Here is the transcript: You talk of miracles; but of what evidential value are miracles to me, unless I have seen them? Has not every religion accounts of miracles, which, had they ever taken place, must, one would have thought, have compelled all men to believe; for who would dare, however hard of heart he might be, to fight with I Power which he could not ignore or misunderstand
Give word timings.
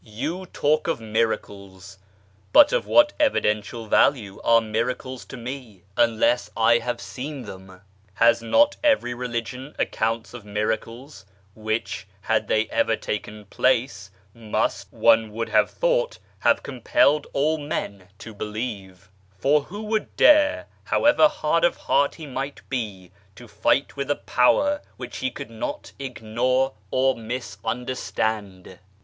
You 0.03 0.47
talk 0.47 0.87
of 0.87 0.99
miracles; 0.99 1.99
but 2.53 2.73
of 2.73 2.87
what 2.87 3.13
evidential 3.19 3.85
value 3.85 4.41
are 4.43 4.59
miracles 4.59 5.25
to 5.25 5.37
me, 5.37 5.83
unless 5.95 6.49
I 6.57 6.79
have 6.79 6.99
seen 6.99 7.43
them? 7.43 7.81
Has 8.15 8.41
not 8.41 8.77
every 8.83 9.13
religion 9.13 9.75
accounts 9.77 10.33
of 10.33 10.43
miracles, 10.43 11.23
which, 11.53 12.07
had 12.21 12.47
they 12.47 12.65
ever 12.69 12.95
taken 12.95 13.45
place, 13.45 14.09
must, 14.33 14.91
one 14.91 15.31
would 15.33 15.49
have 15.49 15.69
thought, 15.69 16.17
have 16.39 16.63
compelled 16.63 17.27
all 17.31 17.59
men 17.59 18.07
to 18.17 18.33
believe; 18.33 19.11
for 19.37 19.61
who 19.65 19.83
would 19.83 20.15
dare, 20.15 20.65
however 20.85 21.27
hard 21.27 21.63
of 21.63 21.77
heart 21.77 22.15
he 22.15 22.25
might 22.25 22.67
be, 22.69 23.11
to 23.35 23.47
fight 23.47 23.95
with 23.95 24.09
I 24.09 24.15
Power 24.15 24.81
which 24.97 25.17
he 25.17 25.29
could 25.29 25.51
not 25.51 25.91
ignore 25.99 26.73
or 26.89 27.15
misunderstand 27.15 28.79